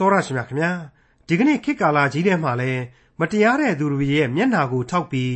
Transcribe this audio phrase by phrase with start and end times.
[0.00, 0.72] တော်ရရှိမြခင်ဗျာ
[1.26, 2.72] ဒီကနေ့ခေတ်ကာလကြီးထဲမှာလဲ
[3.20, 5.32] မတရားတဲ့သူတွေရဲ့မျက်နာကိုထောက်ပြီး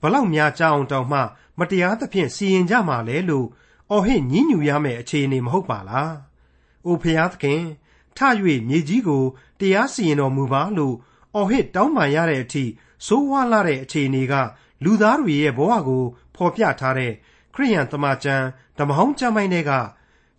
[0.00, 1.20] ဘလောက်များကြအောင်တောင်မှ
[1.58, 3.46] မတရားသဖြင့်စီရင်ကြမှာလဲလို့
[3.90, 6.12] အော်ဟစ်ညှဉ်းညူရမယ့်အခြေအနေမဟုတ်ပါလား။
[6.86, 7.62] အိုဖျားသခင်
[8.16, 8.18] ထ၍
[8.68, 9.24] မြေကြီးကို
[9.60, 10.94] တရားစီရင်တော်မူပါလို့
[11.34, 12.64] အော်ဟစ်တောင်းပန်ရတဲ့အထိ
[13.06, 14.34] ဆိုးဝါးလာတဲ့အခြေအနေက
[14.84, 16.02] လူသားတွေရဲ့ဘဝကို
[16.34, 17.12] ဖော်ပြထားတဲ့
[17.54, 18.44] ခရိယန်တမန်ကျမ်း
[18.78, 19.72] ဓမ္မဟောင်းကျမ်းပိုင်းတွေက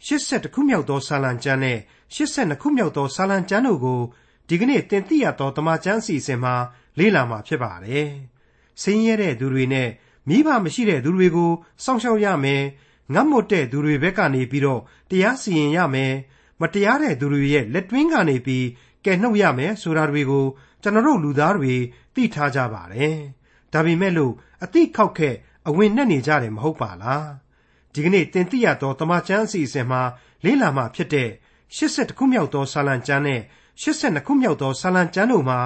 [0.06, 1.80] 82ခုမြောက်သောဆာလံကျမ်းနဲ့
[2.16, 4.02] 82ခုမြောက်သောဆာလံကျမ်းတို့ကို
[4.48, 6.56] ဒီကနေ့တင်ပြရသောတမန်ကျမ်းအစီအစဉ်မှာ
[6.98, 8.10] လေ့လာမှာဖြစ်ပါတယ်။
[8.82, 9.90] ဆင်းရဲတဲ့သူတွေနဲ့
[10.28, 11.52] မိဘမရှိတဲ့သူတွေကို
[11.84, 12.64] စောင့်ရှောက်ရမယ်။
[13.14, 16.14] ငတ်မွတ်တဲ့သူတွေဘက်ကနေပြီးတော့တရားစီရင်ရမယ်။
[16.62, 18.66] မတရားတဲ့သူတွေရဲ့လက်တွင်းကနေပြီး
[19.06, 20.46] ကယ်နှုတ်ရမယ်ဆိုတာတွေကို
[20.82, 21.74] ကျွန်တော်တို့လူသားတွေ
[22.16, 23.18] သိထားကြပါတယ်။
[23.74, 24.34] ဒါပေမဲ့လို့
[24.64, 25.30] အတိခောက်ခဲ
[25.68, 27.26] အဝင်နဲ့နေကြတယ်မဟုတ်ပါလား။
[27.94, 30.02] ဒီကနေ့တင်ပြရသောတမန်ကျမ်းအစီအစဉ်မှာ
[30.46, 31.30] လေ့လာမှာဖြစ်တဲ့
[31.78, 33.42] 82ခုမြောက်သောဆာလံကျမ်းနဲ့
[33.82, 35.60] 82ခုမြောက်သောဆာလံကျမ်းတို့မှာ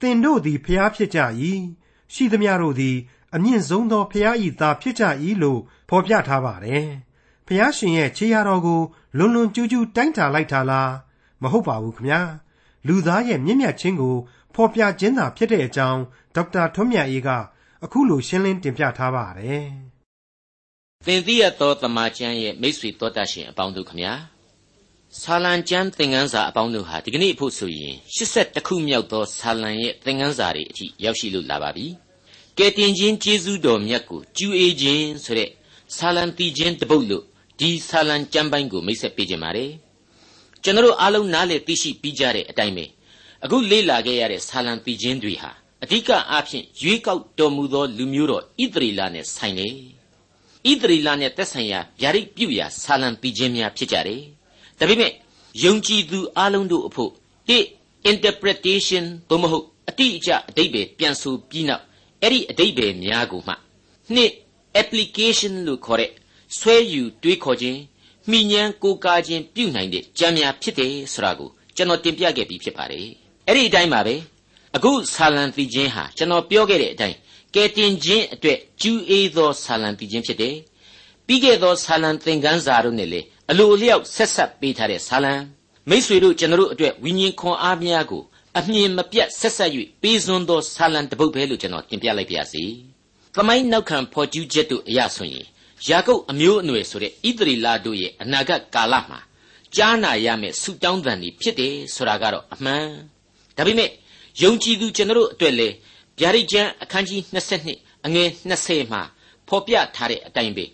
[0.00, 1.20] သင်တို့သည်ဖျားဖြစ်ကြ၏
[2.14, 2.96] ရှိသမျှတို့သည်
[3.34, 5.04] အမြင့်ဆုံးသောဖျားဤသားဖြစ်ကြ၏
[5.42, 6.88] လို့ဖော်ပြထားပါတယ်
[7.46, 8.80] ဖျားရှင်ရဲ့ခြေရာတော်ကို
[9.16, 10.92] လွန်လွန်ကျူးကျူးတိုင်းတာလိုက်တာလား
[11.42, 12.20] မဟုတ်ပါဘူးခမညာ
[12.86, 14.16] လူသားရဲ့မြင့်မြတ်ခြင်းကို
[14.54, 16.00] ဖော်ပြခြင်းသာဖြစ်တဲ့အကြောင်း
[16.34, 17.28] ဒေါက်တာထွန်းမြတ်အေးက
[17.84, 19.66] အခုလိုရှင်းလင်းတင်ပြထားပါတယ်
[21.06, 24.12] သင်သိရသောတမန်ကျမ်းရဲ့မိတ်ဆွေတော်တတ်ရှင်အပေါင်းတို့ခမညာ
[25.16, 31.86] ဆာလံကျမ်းသင်ခန်းစာအပေါင်းတို့ဟာဒီကနေ့ဖို့ဆိုရင်82ခုမြောက်သောဆာလံရဲ့သင်ခန်းစာတွေအထိရောက်ရှိလို့လာပါပြီ။
[32.58, 35.50] ကယ်တင်ခြင်းကျေးဇူးတော်မြတ်ကိုကျူးအေးခြင်းဆိုတဲ့
[35.96, 37.24] ဆာလံတီခြင်းတပုတ်လို့
[37.60, 39.70] ဒီဆာလံကျမ်းပိုင်းကိုမိတ်ဆက်ပေးခြင်းပါတယ်။
[40.62, 42.84] ကျွန်တော်အားလုံးနားလည်သိရှိပြီးကြတဲ့အတိုင်းပဲ
[43.44, 45.50] အခုလေ့လာခဲ့ရတဲ့ဆာလံတီခြင်းတွေဟာ
[45.82, 49.72] အဓိကအားဖြင့်ရွေးကောက်တော်မူသောလူမျိုးတော်ဣသရေလနဲ့ဆိုင်တယ်။
[50.70, 54.22] ဣသရေလနဲ့သက်ဆိုင်ရာဗျာဒိတ်ပြုရာဆာလံတီခြင်းများဖြစ်ကြတယ်။
[54.78, 55.12] ဒါပေမဲ့
[55.64, 57.10] ယုံကြည်သူအလုံးတို့အဖို့
[57.48, 57.58] တိ
[58.10, 61.84] interpretation သို့မဟုတ်အတိအကျအတိတ်ပဲပြန်ဆိုပြီးနောက်
[62.22, 63.54] အဲ့ဒီအတိတ်ပဲများကိုမှ
[64.14, 64.32] နှစ်
[64.80, 66.10] application လို့ခေါ်တဲ့
[66.58, 67.78] ဆွဲယူတွေးခေါ်ခြင်း
[68.30, 73.06] မိညံကိုကာခြင်းပြုနိုင်တဲ့ကြံများဖြစ်တယ်ဆိုတာကိုကျွန်တော်တင်ပြခဲ့ပြီးဖြစ်ပါတယ်
[73.46, 74.14] အဲ့ဒီအတိုင်းပါပဲ
[74.76, 77.16] အခုဆာလံတီခြင်းဟာကျွန်တော်ပြောခဲ့တဲ့အတိုင်း
[77.54, 80.56] ကဲတင်ခြင်းအတွက်ကျူးအေးသောဆာလံတီခြင်းဖြစ်တယ်
[81.26, 85.34] ပြီးခဲ့သောဆာလံသင်ခန်းစာတို့နဲ့လေ အလိုအလျောက်ဆက်ဆက်ပေးထားတဲ့ဇာလံ
[85.90, 88.22] မိษွေတို့ကျွန်တော်တို့အတွက်ဝိညာဉ်ခွန်အားများကို
[88.58, 89.70] အမြင်မပြတ်ဆက်ဆက်၍
[90.02, 92.64] ပေးစွန်းသောဇာလံတပုတ်ပဲလို့ကျွန်တော်တင်ပြလိုက်ပါရစေ။
[93.34, 95.46] သမိုင်းနောက်ခံဖော်ကျူးချက်တို့အရဆိုရင်
[95.88, 99.18] ယာကုပ်အမျိုးအနွယ်ဆိုတဲ့ဣသရေလတို့ရဲ့အနာဂတ်ကာလမှာ
[99.76, 102.86] ကြားနာရမယ့်ဆုတောင်းတန်တွေဖြစ်တယ်ဆိုတာကတော့အမှန်။
[103.56, 103.90] ဒါပေမဲ့
[104.42, 105.68] ယုံကြည်သူကျွန်တော်တို့အတွက်လေ
[106.18, 107.20] ဗျာဒိတ်ကျမ်းအခန်းကြီး
[107.64, 109.02] 22အငယ်20မှာ
[109.48, 110.64] ဖော်ပြထားတဲ့အတိုင်းပဲ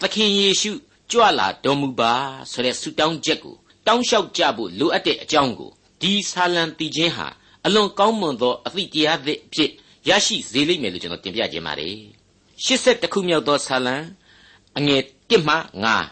[0.00, 0.72] သခင်ယေရှု
[1.12, 2.12] ကြွလာတော်မူပါ
[2.50, 3.56] ဆိုတဲ့ဆုတောင်းချက်ကို
[3.86, 7.26] တောင်းလျှောက်ကြဖို့လိုအပ်တဲ့အကြောင်းကိုဒီဆာလံတီချင်းဟာ
[7.66, 9.70] အလွန်ကောင်းမွန်သောအသည့်တရားသစ်ဖြစ်
[10.08, 11.96] ရရှိစေလိမ့်မယ်လို့ကျွန်တော်တင်ပြခြင်းပါတယ်
[12.64, 13.96] 82ခုမြောက်သောဆာလံ
[14.78, 15.56] အငယ်1မှ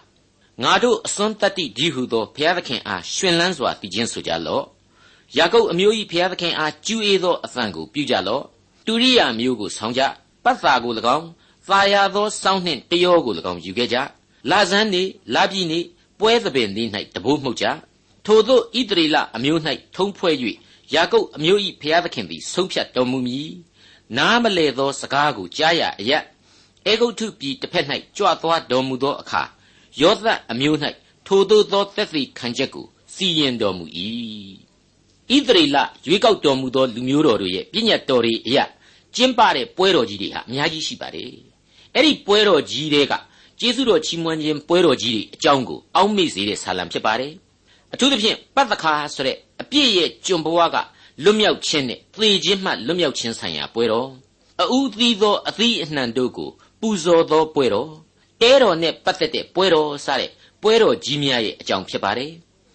[0.03, 4.65] 9ငါတို့အစွန်းတတ္တိဒီဟုသောဘုရားသခင်အားရှင်လန်းစွာတည်ခြင်းဆိုကြလော့
[5.37, 8.44] ယာကုပ်အမျိုး၏ဘုရားသခင်အားကျူးအေးသောအသံကိုပြုကြလော့
[8.87, 10.03] တူရိယာမျိုးကိုဆောင်းကြ
[10.44, 11.27] ပတ်သာကို၎င်း
[11.69, 13.99] သာယာသောစောင်းနှင့်တယောကို၎င်းယူခဲ့ကြ
[14.51, 15.03] လာဇန်းနေ
[15.34, 15.81] လာပြီနေ
[16.19, 17.67] ပွဲသဘင်သည်၌တဘိုးမှုတ်ကြ
[18.27, 19.61] ထိုသို့ဣတရီလအမျိုး၌
[19.97, 20.34] ထုံးဖွဲ့၍
[20.95, 23.51] ယာကုပ်အမျိုး၏ဖျားသခင်သည်ဆုံးဖြတ်တော်မူမည်
[24.17, 26.25] နားမလဲသောစကားကိုကြားရအယက်
[26.87, 27.87] အေဂုတ်ထုပြည်တစ်ဖက်၌
[28.17, 29.43] ကြွသွားတော်မူသောအခါ
[30.01, 30.78] ယောသအမျိုး၌
[31.27, 33.84] ထိုသို့သောသက်သေခံချက်ကိုစီရင်တော်မူ၏
[35.34, 35.77] ဣသရေလ
[36.07, 38.65] ရွေးကောက်တော်မူသောလူမျိုးတော်တို့ရဲ့ပြည့်ညတ်တော်တွေအရာ
[39.15, 41.33] ကျင်းပတဲ့ပွဲတော်ကြီးတွေဟာအများကြီးရှိပါတယ်
[41.95, 43.15] အဲ့ဒီပွဲတော်ကြီးတွေက
[43.62, 47.32] ကျေးဇူးတော်ချီးမွမ်းခြင်းပွဲတော်ကြီးတွေအကြောင်းကိုအောက်မေ့စေတဲ့ဆာလံဖြစ်ပါတယ်
[47.93, 50.76] အထူးသဖြင့်ပတ်သက်ခါဆိုတဲ့အပြည့်ရဲ့ကျွန်ဘဝက
[51.25, 54.09] လွတ်မြောက်ခြင်းနဲ့သေခြင်းမှလွတ်မြောက်ခြင်းဆိုင်ရာပွဲတော်
[54.72, 56.50] အူးသီးသောအသီးအနှံတို့ကို
[56.81, 57.91] ပူဇော်သောပွဲတော်
[58.41, 60.31] တဲတော်နဲ့ပတ်သက်တဲ့ပွဲတော်စတဲ့
[60.62, 62.32] ပွဲတော်ကြီးများရဲ့အကြောင်းဖြစ်ပါတယ်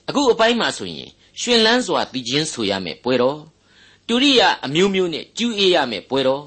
[0.09, 1.09] အခုအပိုင်းမှာဆိုရင်
[1.41, 3.39] ရှင်လန်းစွာတည်ခြင်းဆိုရမယ်ပွဲတော်
[4.07, 6.43] တူရိယအမျိုးမျိုးနဲ့ကျူးအေးရမယ်ပွဲတော်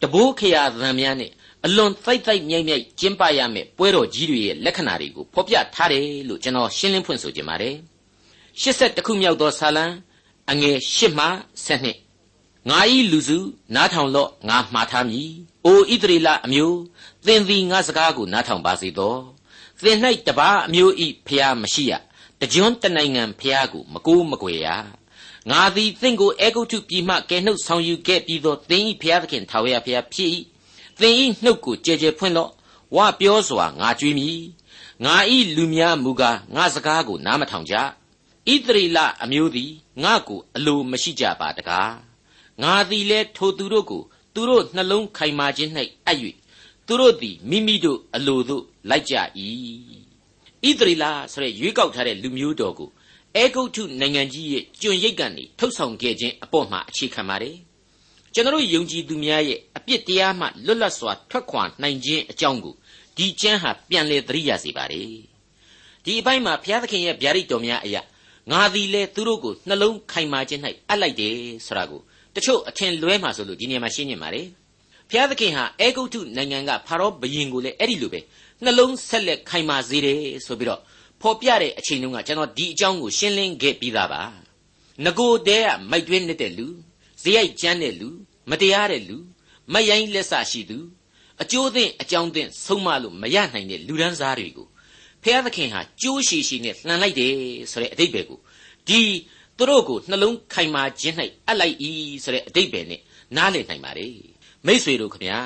[0.00, 1.30] တဘိုးခရာသံများနဲ့
[1.66, 7.76] အလွန်သိုက်သိုက်မြိုက်မြိုက်ကျင်းပရမယ့်ပွဲတော်ကြီးတွေရဲ့လက္ခဏာတွေကိုဖော်ပြထားတယ်လို့ကျွန်တော်ရှင်းလင်းဖွင့်ဆိုခြင်းပါတယ်
[8.60, 9.84] 82ခုမြောက်သောဇာလံ
[10.50, 11.26] အငယ်8မှ
[11.66, 13.38] 12ငါဤလူစု
[13.74, 15.30] နားထောင်လော့ငါမှားထားမည်
[15.64, 16.78] အိုဣသရေလအမျိုး
[17.26, 19.16] သင်သည်ငါစကားကိုနားထောင်ပါစေသော
[19.82, 21.92] သင်၌တပါးအမျိုးဤဖျားမရှိရ
[22.40, 24.68] တကြွန်းတနိုင်ငံဖျားကိုမကိုးမကွယ်ရ
[25.50, 30.30] ငါသည်သင်ကိုအေဂုတ်ထုပြည်မှကယ်နှုတ်ဆောင်ယူခဲ့ပြီးသောသင်၏ဖျားသခင်ထာဝရဖျားဖြစ်၏
[31.00, 32.50] သင်ဤနှုတ်ကိုကြဲကြဲဖွင့်လော့
[32.96, 34.38] ဝပြောစွာငါကြွေးမည်
[35.04, 37.80] ငါဤလူများမူကားငါစကားကိုနားမထောင်ကြဣ
[38.66, 39.70] သရေလအမျိုးသည်
[40.02, 41.92] ငါ့ကိုအလိုမရှိကြပါတကား
[42.62, 44.02] ငါသည်လည်းထိုသူတို့ကို
[44.34, 45.70] သူတို့နှလုံးခိုင်မာခြင်း၌
[46.06, 46.18] အပ်၍
[46.86, 49.14] သူတို့သည်မိမိတို့အလိုသို့လိုက်ကြ၏
[50.68, 52.90] ဣသရေလဆိုတဲ့ရွေးကောက်ထားတဲ့လူမျိုးတော်ကို
[53.36, 57.56] အဲဂုတ်ထုနိုင်ငံကြီးရဲ့ကျွန်ရိပ်ကနေထုတ်ဆောင်ခဲ့ခြင်းအပေါ်မှာအခြေခံပါတယ်
[58.34, 62.74] ကျွန်တော်ယုံကြည်သူများရဲ့အ ပြစ်တရားမှလွတ်လပ်စွာထွက်ခွာနိုင်ခြင်းအကြောင်းကို
[63.16, 65.08] ဒီကျမ်းဟာပြန်လည်သတိရစေပါတယ်
[66.04, 68.02] ဒီအပိုင်းမှာဘုရားသခင်ရဲ့ဗျာဒိတ်တော်များအရာ
[68.50, 71.36] ငါသည်လေသူတို့ကိုနှလုံးခိုင်မာခြင်း၌အပ်လိုက်တယ်
[71.66, 72.00] ဆိုတာကို
[72.34, 74.46] တချို့အထင်လွဲမှာဆိုလို့ဒီနေရာမှာရှင်းနေပါတယ်
[75.10, 78.20] ဘုရားသခင်ဟာအေဂုတ်ထုနိုင်ငံကဖာရောဘုရင်ကိုလည်းအဲ့ဒီလိုပဲ
[78.64, 80.80] နှလုံးဆက်လက်ခိုင်မာစေတယ်ဆိုပြီးတော့
[81.20, 84.22] ဖော်ပြတဲ့အချိန်တုန်းကကျွန်တော်ဒီအကြောင်းကိုရှင်းလင်းခဲ့ပြီးသားပါ
[85.04, 86.66] ငကိုတဲကမိုက်တွင်းနေတဲ့လူ
[87.22, 88.08] ဇယိုက်ကျမ်းတဲ့လူ
[88.50, 89.16] မတရားတဲ့လူ
[89.72, 90.78] မယိုင်းလက်ဆရှိသူ
[91.42, 94.68] အကျိုးသင့်အကြောင်းသင့်ဆုံးမလို့မရနိုင်တဲ့လူဒန်းစားတွေကို
[95.22, 97.34] ဖျားသခင်ဟာကြိုးရှိရှိနဲ့လှန်လိုက်တယ်
[97.72, 98.38] ဆိုတဲ့အတိတ်ပဲကို
[98.88, 99.00] ဒီ
[99.58, 101.16] သူတို့ကိုနှလုံးခိုင်မာခြင်း၌
[101.46, 101.76] အပ်လိုက်၏
[102.24, 103.00] ဆိုတဲ့အတိတ်ပဲနဲ့
[103.36, 104.08] နားလည်နိုင်ပါ रे
[104.66, 105.40] မိษွေတို့ခမညာ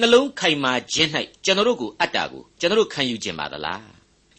[0.00, 1.10] နှလုံးခိုင်မာခြင်း၌
[1.44, 3.88] ကျွန်တော်တို့ကိုအပ်တာကိုကျွန်တော်တို့ခံယူခြင်းပါသလား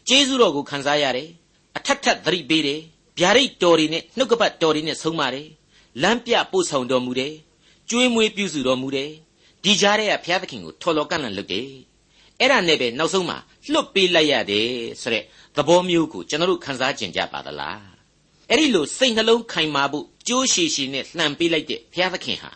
[0.08, 1.28] ကျေးဇူးတော်ကိုခံစားရတယ်
[1.76, 2.80] အထက်ထက်သတိပေးတယ်
[3.18, 5.48] ဗျာဒိတ်တော်တွေနဲ့နှုတ်ကပတ်တော်တွေနဲ့ဆုံးပါတယ်
[6.02, 7.34] လမ်းပြပို့ဆောင်တော်မူတယ်
[7.90, 9.10] ကျွေးမွေးပြုစုတော်မူတယ်
[9.64, 11.68] ဒီကြားထဲကဘုရားသခင်ကိုထော်လော်ကန့်လန့်လုပ်တယ်
[12.40, 13.38] အဲ့ဒါနဲ့ပဲနောက်ဆုံးမှာ
[13.72, 14.68] လွတ်ပေးလိုက်ရတယ်
[15.00, 15.24] ဆိုတဲ့
[15.56, 17.82] သဘောမျိုးကိုကျွန်တော်တို့ခံစားကျင်ကြပါသလား
[18.48, 22.50] အဲ့ဒီလိုစိတ်နှလုံးခိုင်မာဖို့ကြိုးရှည်ရှည်နဲ့လှန်ပေးလိုက်တဲ့ဘုရားသခင်ဟာ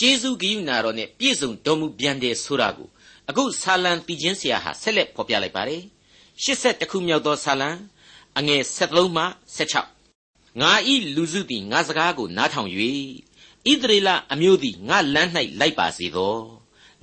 [0.00, 2.88] ကျေးဇူးဂရုဏာတော်နဲ့ပြည့်စုံတော်မူပြန်တယ်ဆိုတာကို
[3.28, 5.82] အခုဆာလံတည်ခြင်းဆရာဟာဆက်လက်ဖော်ပြလိုက်ပါတယ်
[6.42, 7.70] 82ခုမြောက်သောဆာလံ
[8.38, 9.24] အငယ်73မှ
[9.56, 12.70] 76ငါဤလူစုသည်ငါစကားကိုနားထောင်၍
[13.70, 15.30] ဣသရေလအမျိုးသည်ငါလမ်း၌
[15.60, 16.36] လိုက်ပါစေသော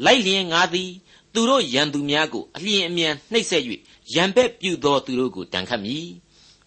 [0.06, 0.92] လိုက်လျင်ငါသည်
[1.34, 3.64] သူတို့ရန်သူများကိုအလျင်အမြန်နှိပ်စက်၍
[4.14, 6.08] ရန်ဘက်ပြုသောသူတို့ကိုတန်ခတ်မည်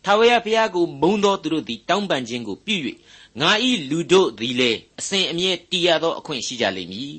[0.05, 2.76] ထာဝရဘုရားကိုမုန်းသောသူတို့သည်တောင်းပန်ခြင်းကိုပြု၍
[3.41, 7.17] ငါဤလူတို့သည်လည်းအစဉ်အမြဲတည်ရသောအခွင့်ရှိကြလိမ့်မည်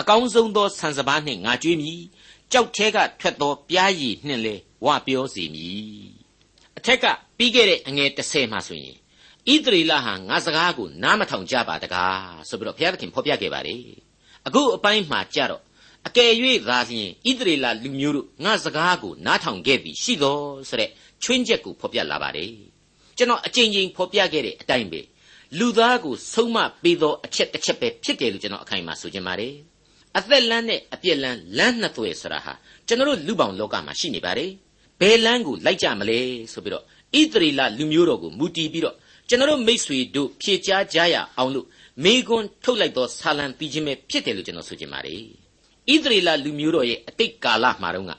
[0.00, 2.00] အကောင်းဆုံးသောဆန်စပါးနှင့်ငါကြွေးမည်
[2.52, 6.08] ကြောက်ထဲကထွက်သောပြားရည်နှင့်လည်းဝပြောစေမည်
[6.78, 7.04] အထက်က
[7.36, 8.96] ပြီးခဲ့တဲ့အငယ်30မှာဆိုရင်
[9.52, 13.82] ဣသရေလဟာငါစကားကိုနားမထောင်ကြပါတကားဆိုပြီးတော့ဘုရားသခင်ဖော်ပြခဲ့ပါတယ်
[14.46, 15.62] အခုအပိုင်းမှာကြတော့
[16.06, 16.32] အကယ်၍
[16.68, 20.38] သာလျှင်ဣသရေလလူမျိုးတို့ငါစကားကိုနားထောင်ခဲ့ပြီးရှိသော
[20.68, 20.90] ဆိုတဲ့
[21.22, 22.50] ချွင်းချက်ကိုဖော်ပြလာပါတယ်
[23.16, 25.00] ကျွန်တော်အကြိမ်ကြိမ်ဖော်ပြခဲ့တဲ့အတိုင်းပဲ
[25.58, 29.54] လူသားကိုဆုံးမပေးသောအချက်တစ်ချက်ပဲဖြစ်တယ်လို့ကျွန်တော်အခိုင်အမာဆိုချင်ပါတယ်
[30.18, 32.52] အသက်လန်းနဲ့အပြစ်လန်းလမ်းနှစ်သွယ်ဆိုတာဟာ
[32.86, 34.50] ကျွန်တော်တို့လူပောင်လောကမှာရှိနေပါတယ်
[35.00, 36.18] ဘယ်လမ်းကိုလိုက်ကြမလဲ
[36.52, 38.96] ဆိုပြီးတော့ဣသရေလလူမျိုးတော်ကိုမူတည်ပြီးတော့
[39.28, 41.66] ကျွန်တော်တို့မိษွေတို့ဖြေချားကြရအောင်လို့
[42.04, 45.20] မေကွန်းထုတ်လိုက်သောဆာလံပြီးခြင်းပဲဖြစ်တယ်လို့ကျွန်တော်ဆိုချင်ပါတယ်
[45.92, 48.12] ဣသရေလလူမျိုးတော်ရဲ့အတိတ်ကာလမှာတော့က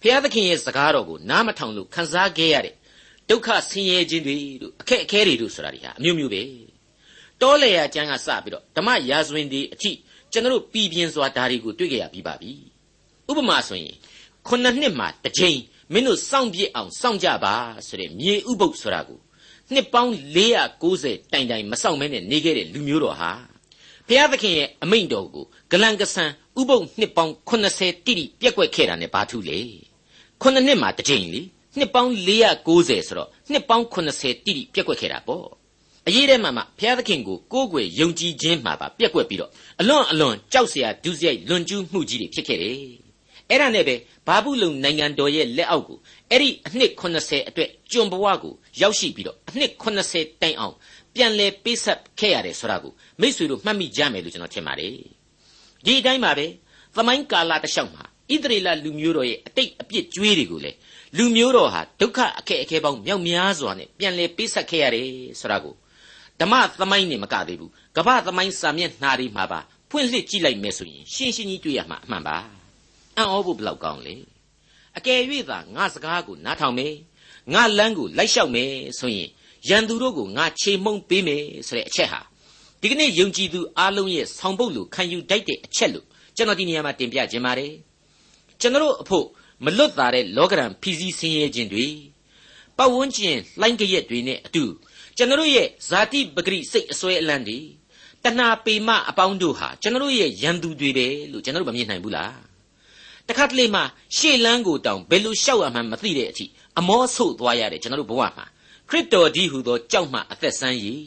[0.00, 2.74] ဘုရားသခင်ရဲ့စကားတော်ကိုနားမထောင်လို့ခံစားခဲ့ရတဲ့
[3.28, 6.42] ဒုက္ခဆင်းရဲခြင်းတွေတို့အခက်အခဲတွေတို့ဆိုတာတွေဟာအမျိုးမျိုးပဲ
[7.40, 9.90] တောလေယာကျမ်းကစပြီးတော့ဓမ္မရာဇဝင်တွေအထိ
[10.32, 12.52] ကျွန်တော်တို့ပြည်ပြင်းစွာဓာရီကို တွေ့ကြရပြီးပါပြီ
[13.30, 13.96] ဥပမာဆိုရင်
[14.46, 15.58] ခုနှစ်နှစ်မှာတစ်ကြိမ်
[15.92, 17.54] မင်းတို့စောင့်ပြစ်အောင်စောင့်ကြပါ
[17.86, 19.20] ဆိုတဲ့မြေဥပုပ်ဆိုတာကို
[19.74, 20.12] နှစ်ပေါင်း
[20.82, 23.30] 490တိုင်တိုင်မဆောင်မဲနဲ့နေခဲ့တဲ့လူမျိုးတော်ဟာ
[24.06, 26.30] ဘုရားသခင်ရဲ့အမိန့်တော်ကိုဂလန်ကဆန်
[26.60, 29.58] ဥပုပ်နှစ်ပေါင်း80တိတိပြက်ကွက်ခဲ့တာနဲ့ဘာထူးလဲ
[30.40, 31.40] ခုနှစ်နှစ်မှာတစ်ကြိမ်လေ
[31.78, 33.84] နှစ်ပေါင်း490ဆိုတော့နှစ်ပေါင်း
[34.16, 35.46] 80တိတိပြက်ကွက်ခဲ့တာပေါ့
[36.06, 43.01] အရေးထဲမှာမှဘုရားသခင်ကိုကိုးကွယ်ယုံကြည်ခြင်းမှာပါပြက်ကွက်ပြီးတော့အလွန်အလွန်ကြောက်စရာဒုစရိုက်လွန်ကျူးမှုကြီးတွေဖြစ်ခဲ့တယ်
[43.50, 43.94] အဲ့ဒါနဲ့ပဲ
[44.26, 45.98] ဘာဘူးလုံနိုင်ငံတော်ရဲ့လက်အောက်ကို
[46.30, 49.72] အဲ့ဒီအနှစ်80အတွက်ကျွန်ဘဝကိုရောက်ရှိပြီးတော့အနှစ်
[50.10, 50.74] 80တိုင်အောင်
[51.14, 54.90] ပြန်လဲပေးဆက်ခဲ့ရတယ်ဆိုတာကိုမိษွေတို့မှတ်မိကြမယ်လို့ကျွန်တော်ထင်ပါတယ်
[55.84, 56.46] ဒီအတိုင်းပါပဲ
[56.96, 60.72] သမိုင်းကာလတစ်လျှောက်မှာဣသရေလလူမျိုးတော်ရဲ့အတိတ်အပြစ်ကြွေးတွေကိုလေ
[61.16, 65.08] လူမျိုးတော်ဟာဒုက္ခအခက်အခဲပေါင်းမြောက်များစွာနဲ့ပြန်လဲပေးဆက်ခဲ့ရတယ်
[65.40, 65.74] ဆိုတာကို
[66.40, 72.61] ဓမ္မသမိုင်းနေမကသေးဘူးကမ္ဘာသမိုင်းစာမျက်နှာတွေမှာပါဖွင့်လှစ်ကြည့်လိုက်မယ်ဆိုရင်ရှင်းရှင်းကြီးတွေ့ရမှာအမှန်ပါ
[73.16, 74.14] အံ့ဩဖို့ဘယ်လောက်ကောင်းလဲ
[74.98, 76.94] အကယ်၍သာငါစကားကိုနားထောင်မယ်
[77.52, 79.28] ငါလမ်းကိုလိုက်လျှောက်မယ်ဆိုရင်
[79.68, 82.20] ရန်သူတို့ကိုငါချေမှုန်းပေးမယ်ဆိုတဲ့အချက်ဟာ
[82.80, 87.72] ဒီကနေ့ယုံကြည်သူအလုံးရဲ့ဆောင်ပုတ်လို့ခံယူတတ်တဲ့အချက်လို့ကျွန်တော်ဒီနေရာမှာတင်ပြခြင်းပါတယ်
[88.60, 89.26] ကျွန်တော်အဖို့
[89.64, 91.86] မလွတ်သားတဲ့လောကရန်ဖီစီဆင်းရဲခြင်းတွေ
[92.78, 94.64] ပတ်ဝန်းကျင်လှိုင်းကြရက်တွေနဲ့အတူ
[95.16, 97.58] ကျွန်တော်ရဲ့ဇာတိပဂရိစိတ်အစွဲအလန်းတွေ
[98.24, 102.51] တဏှာပေမအပေါင်းတို့ဟာကျွန်တော်ရဲ့ရန်သူတွေပဲလို့ကျွန်တော်မမြင်နိုင်ဘူးလား
[103.28, 103.80] တခါတလေမှ
[104.16, 106.46] ရှေ့လန်းကိုတောင်ဘယ်လိုလျှောက်ရမှန်းမသိတဲ့အထိ
[106.78, 108.46] အမောဆို့သွားရတယ်ကျွန်တော်ဘဝမှာ
[108.88, 111.02] ခရစ်တော်ဒီဟူသောကြောက်မှအသက်ဆန်းရည်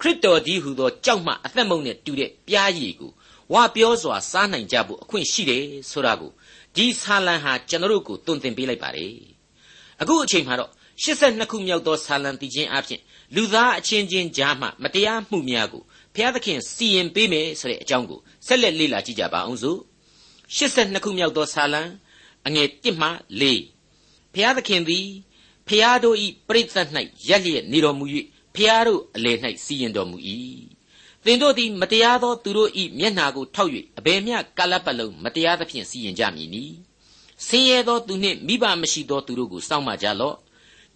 [0.00, 3.10] ခရစ်တော်ဒီဟူသောကြောက်မှအသက်မုံနဲ့တူတဲ့ပြားရည်ကို
[3.52, 6.30] ဝါပြောစွာစားနိုင်ကြဖို့အခွင့်ရှိတယ်ဆိုတာကို
[6.76, 9.14] ဒီဆာလံဟာကျွန်တော်တို့ကိုတွင်တင်ပေးလိုက်ပါတယ်
[10.00, 10.70] အခုအချိန်မှာတော့
[11.02, 13.00] 82ခုမြောက်သောဆာလံတည်ခြင်းအပြင်
[13.34, 15.82] လူသားအချင်းချင်းကြားမှမတရားမှုများကို
[16.14, 19.78] ဘုရားသခင်စီရင်ပေးမယ်ဆိုတဲ့အကြောင်းကိုဆက်လက်လေ့လာကြည့်ကြပါအောင်စို့
[20.56, 21.82] 82ခုမြောက်သောဆာလံ
[22.46, 23.08] အငယ်1မှ
[23.40, 25.06] 4ဘုရားသခင်သည်
[25.68, 26.88] ဖျားတို့ဤပရိသတ်၌
[27.28, 28.04] ရက်လျက်နေတော်မူ၍
[28.54, 30.16] ဖျားတို့အလယ်၌စီရင်တော်မူ၏
[31.24, 36.64] သင်တို့သည်မတရားသောသူတို့ဤမျက်နှာကိုထောက်၍အဘယ်မျှကာလပတ်လုံးမတရားသဖြင့်စီရင်ကြမည်နီ
[37.46, 40.36] ဆင်းရဲသောသူနှင့်မိဘမရှိသောသူတို့ကိုစောင့်မကြလော့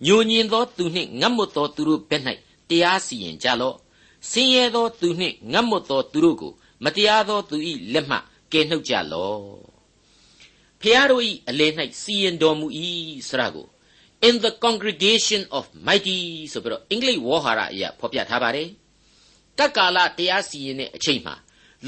[0.07, 2.23] ညိုညင်သောသူနှင့်ငတ်မွတ်သောသူတို့ဘက်၌
[2.69, 3.77] တရားစီရင်ကြလော့
[4.31, 6.53] ဆင်းရဲသောသူနှင့်ငတ်မွတ်သောသူတို့ကို
[6.85, 7.57] မတရားသောသူ၏
[7.93, 8.19] လက်မှ
[8.55, 9.45] ကယ်နှုတ်ကြလော့
[10.81, 12.67] ဖျားတို့၏အလယ်၌စီရင်တော်မူ၏
[13.29, 13.67] ဆရာကို
[14.29, 16.19] in the congregation of mighty
[16.53, 18.69] ဆိုပြီးတော့အင်္ဂလိပ်ဝေါ်ဟာရအရာဖော်ပြထားပါတယ်
[19.59, 21.35] တက္ကာလတရားစီရင်တဲ့အချိန်မှာ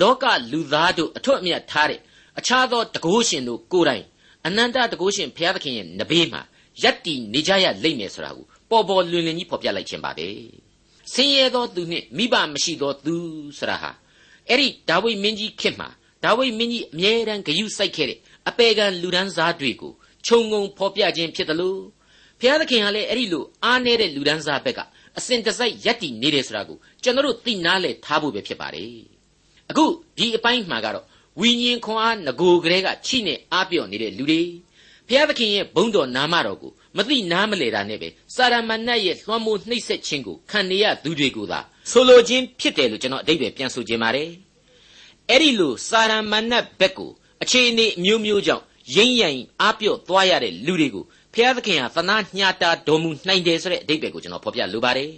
[0.01, 2.01] လောကလူသားတို့အထွတ်အမြတ်ထားတဲ့
[2.39, 4.05] အခြားသောတကုရှင်တို့ကိုယ်တိုင်
[4.47, 6.43] အနန္တတကုရှင်ဘုရားသခင်ရဲ့နဘေးမှာ
[6.83, 10.29] ယက်တီနေကြရလိမ့်မယ်ဆိုတာကိုပေါ်ပေါ်လွင်လွင်ကြီးဖော်ပြလိုက်ခြင်းပါပဲ
[11.13, 13.17] ဆင်းရဲသောသူနှင့်မိဘမရှိသောသူ
[13.59, 13.91] ဆိုတာဟာ
[14.49, 15.89] အဲ့ဒီဒါဝိမင်းကြီးခေတ်မှာ
[16.27, 18.19] ဒါဝိမင်းကြီးအမြဲတမ်းဂယုစိုက်ခဲ့တဲ့
[18.49, 19.93] အပေကံလူဒန်းစားတွေကို
[20.27, 21.81] ခြုံငုံဖော်ပြခြင်းဖြစ်တယ်လို့
[22.41, 24.81] ဘုရားသခင်ကလည်းအဲ့ဒီလိုအားနေတဲ့လူဒန်းစားဘက်က
[25.19, 28.97] အစဉ်တစိုက်ယက်တီနေတယ်ဆိုတာကိုကျွန်တော်တို့သိနာလဲထားဖို့ပဲဖြစ်ပါတယ်
[29.71, 29.85] အခု
[30.19, 31.05] ဒီအပိုင်းမှာကတော့
[31.41, 34.41] ဝိညာဉ်ခွန်အားငကိုကလေးကချိနဲ့အားပြော့နေတဲ့လူတွေ
[35.09, 44.31] ဘုရားသခင်ရဲ့ဘုန်းတော်နာမတော်ကိုမသိနားမလဲတာနဲ့ပဲစာရမဏတ်ရဲ့လွှမ်းမိုးနှိပ်စက်ခြင်းကိုခံနေရသူတွေကိုသာဆိုလိုခြင်းဖြစ်တယ်လို့ကျွန်တော်အတိတ်ပဲပြန်ဆိုခြင်းပါတယ်
[45.31, 47.11] အဲ့ဒီလိုစာရမဏတ်ဘက်ကို
[47.43, 48.65] အခြေအနေအမျိုးမျိုးကြောင့်
[48.97, 55.11] ရိမ့်ရိုင်အားပြော့သွားရတဲ့လူတွေကိုဘုရားသခင်ဟာသနာညှာတာတော်မူနိုင်တယ်ဆိုတဲ့အဓိပ္ပာယ်ကိုကျွန်တော်ဖော်ပြလိုပါတယ်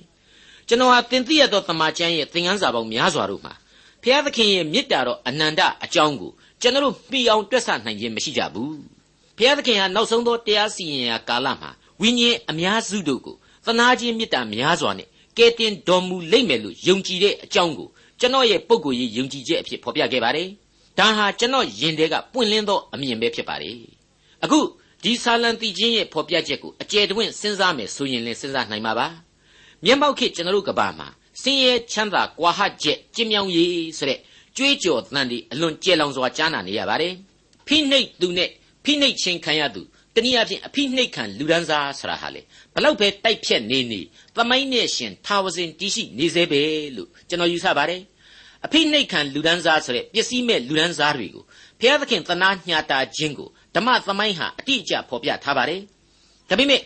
[0.69, 3.55] ကျွန်တော်ဟာသင်သိရသောတမန်ကျမ်းရဲ့သင်ခန်းစာပေါင်းများစွာတို့မှာ
[4.03, 8.77] ဘုရားသခင်ရဲ့မေတ္တာတော်အနန္တအကြောင်းကိုကျွန်တော်တို့မှီအောင်တွက်ဆနိုင်ခြင်းမရှိကြဘူး
[9.37, 13.37] ဘုရားသခင်ဟာနောက်ဆုံးသောတရားစီရင်ရာကာလမှာဝိညာဉ်အများစုတို့ကို
[13.67, 17.89] သနာခြင်းမေတ္တာများစွာနဲ့ကယ်တင်တော်မူလိမ့်မယ်လို့ယုံကြည်တဲ့အကြောင်းကို
[18.21, 20.49] ကျွန်တော်ရဲ့ပုံကိုယ်ရေးယုံကြည်ချက်အဖြစ်ဖော်ပြခဲ့ပါတယ်
[20.99, 23.77] ဒါဟာကျွန်တော်ယင်တဲ့ကပွင့်လင်းသောအမြင်ပဲဖြစ်ပါတယ်
[24.45, 24.59] အခု
[25.05, 29.09] ဒီဆာလံတီချင်းရဲ့ဖော်ပြချက်ကိုအကျယ်တွင်စဉ်းစားမယ်ဆိုရင်လည်းစဉ်းစားနိုင်မှာပါ
[29.85, 31.09] မျက်မှောက်ခေကျွန်တော်တို့ကဘာမှာ
[31.43, 34.19] စင်းရဲချမ်းသာကွာဟချက်ကျင်းမြောင်းရေးဆိုတဲ့
[34.57, 37.13] ကြွေးကြော်တန်ဒီအလွန်ကြဲလောင်စွာကြားနာနေရပါတယ်
[37.67, 38.51] ဖိနှိပ်သူနဲ့
[38.85, 39.83] ဖိနှိပ်ချင်းခံရသူ
[40.19, 42.41] တနည်းအားဖြင့်အဖိနှိပ်ခံလူဒန်းစားဆရာဟာလေ
[42.75, 44.01] ဘလောက်ပဲတိုက်ဖြတ်နေနေ
[44.37, 46.63] သမိုင်းနဲ့ရှင်ထာဝစဉ်တရှိနေစေပဲ
[46.97, 48.03] လို့ကျွန်တော်ယူဆပါတယ်
[48.67, 51.45] အဖိနှိပ်ခံလူဒန်းစားဆိုတဲ့ပစ္စည်းမဲ့လူဒန်းစားတွေကို
[51.81, 55.81] ဘုရားသခင်သနာညှာတာခြင်းကိုဓမ္မသမိုင်းဟာအတိအကျဖော်ပြထားပါတယ်
[56.49, 56.83] ဒါပေမဲ့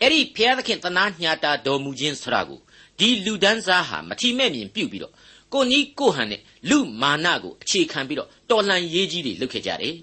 [0.00, 2.60] အဲ့ဒီဘုရားသခင်သနာညှာတာတော်မူခြင်းဆိုတာကို
[2.98, 5.12] ဒီလူဒန်းစားဟာမထီမဲ့မြင်ပြုတ်ပြီးတော့
[5.52, 9.94] ကိုနီးကိုဟန်နဲ့လူမာနကိုအခြေခံပြီးတော့တော်လှန်ရေးကြီးတွေလုပ်ခဲ့ကြတယ်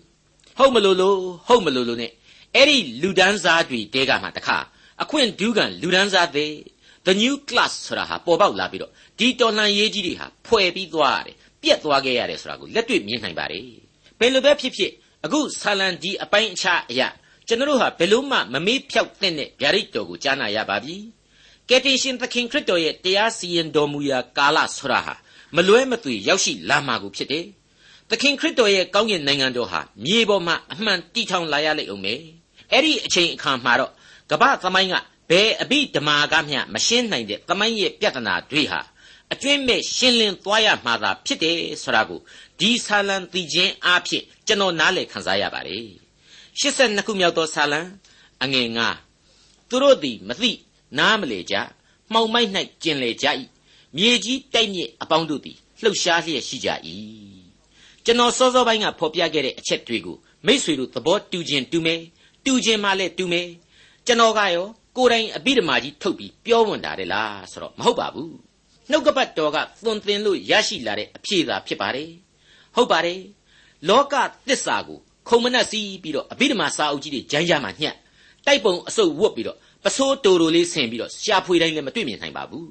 [0.57, 1.17] ဟုတ်မလို့လို့
[1.47, 2.07] ဟုတ်မလို့လို့ ਨੇ
[2.55, 4.57] အဲ့ဒီလူဒန်းစားတွေတဲကမှတခါ
[5.03, 6.47] အခွင့်ဒူးကန်လူဒန်းစားတွေ
[7.05, 13.65] the new class ဆိုတာဟာပေါ်ပေါက်လာပြီးတော့ဒီတော်လှန်ရေးကြီးတွေဟာဖွဲ့ပြီးသွားရတယ်ပြက်သွားခဲ့ရတယ်ဆိုတာကိုလက်တွေ့မြင်နိုင်ပါတယ်
[14.19, 14.91] ဘယ်လိုပဲဖြစ်ဖြစ်
[15.25, 17.07] အခုဆာလံဒီအပိုင်းအခြားအရာ
[17.47, 20.97] ကျွန်တော်တို့ဟာဘယ်လို့မှမမေ့ဖြောက်တဲ့ဗျာဒိတ်တော်ကိုကြားနာရပါပြီ
[21.69, 25.15] ကယ်တင်ရှင်သခင်ခရစ်တော်ရဲ့တရားစီရင်တော်မူရာကာလဆိုတာဟာ
[25.55, 27.45] မလွဲမသွေရောက်ရှိလာမှာကိုဖြစ်တယ်
[28.09, 32.21] သခင်ခရစ်တော်ရဲ့ကောင်းကင်နိုင်ငံတော်ဟာမြေပေါ်မှာအမှန်တည်ထောင်လာရလိမ့်အောင်မယ်
[32.71, 33.91] အဲ့ဒီအချိန်အခါမှာတော့
[34.31, 34.95] ကမ္ဘာသမိုင်းက
[35.29, 38.81] ဘယ်အဘိဓမ္မာကမျှမရှင်းနိုင်တဲ့သမိုင်းရဲ့ပြဿနာတွေဟာ
[39.33, 42.19] အကျွင့်မဲ့ရှင်းလင်းသွားရမှာသာဖြစ်တယ်ဆိုတာကို
[42.59, 45.85] ဒီဆာလံသိခြင်းအဖြစ်ကျွန်တော်နားလည်ခံစားရပါတယ်
[46.59, 47.81] 82ခုမြောက်သောဆာလံ
[48.43, 48.67] အငယ်
[49.17, 50.51] 9သူတို့သည်မသိ
[50.97, 51.55] နားမလေကြ
[52.11, 52.49] မှောင်မိုက်၌
[52.83, 53.27] ကျင်လေကြ၏
[53.97, 56.69] မြေကြီးတိုက်မြစ်အပေါင်းတို့သည်လှုပ်ရှားလျက်ရှိကြ၏
[58.05, 62.01] ကျွန်တော်စောစောပိုင်းကဖော်ပြခဲ့တဲ့အချက်တွေကိုမိษွေတို့သဘောတူခြင်းတူမယ်
[62.45, 63.47] တူခြင်းမှလည်းတူမယ်
[64.07, 64.65] ကျွန်တော်ကရော
[64.97, 68.33] ကိုယ်တိုင်အဘိဓမ္မာကြီးထုတ်ပြီးပြောဝင်တာတယ်လားဆိုတော့မဟုတ်ပါဘူး
[68.89, 72.09] နှုတ်ကပတ်တော်ကသွန်သင်လို့ရရှိလာတဲ့အဖြေသာဖြစ်ပါတယ်
[72.75, 73.21] ဟုတ်ပါတယ်
[73.89, 74.13] လောက
[74.47, 77.95] သစ္စာကိုခုံမနှက်စီးပြီးတော့အဘိဓမ္မာစာအုပ်ကြီးတွေဂျမ်းကြမှာညှက်
[78.45, 82.69] တိုက်ပုံအစုပ်ဝတ်ပြီးတော့ပစိုးတိုတိုလေးဆင်ပြီးတော့ရှာဖွေတိုင်းလည်းမတွေ့မြင်နိုင်ပါဘူး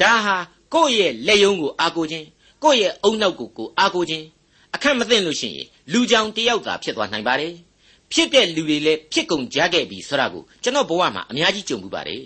[0.00, 0.36] ဒါဟာ
[0.74, 2.26] ကိုယ့်ရဲ့လက်ယုံကိုအားကိုခြင်း
[2.64, 4.24] ကိုယ့်ရဲ့အုံနောက်ကိုကိုအားကိုခြင်း
[4.74, 7.54] အခက်မသိလို့ရှိရင်လူကြောင်တယောက်သာဖြစ်သွားနိုင်ပါတယ်
[8.12, 12.24] ဖြစ်တဲ့လူတွေလည်းဖြစ်ကုန်ကြခဲ့ပြီဆိုတာကိုကျွန်တော်ဘဝမှာအများကြီးကြုံမှုပါတယ်